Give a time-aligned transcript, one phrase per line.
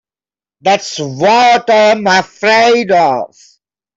[0.61, 3.35] That's what I'm afraid of.